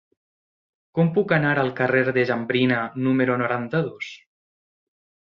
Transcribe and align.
Com 0.99 1.09
puc 1.17 1.33
anar 1.35 1.49
al 1.63 1.67
carrer 1.79 2.01
de 2.17 2.23
Jambrina 2.29 2.79
número 3.09 3.35
noranta-dos? 3.43 4.09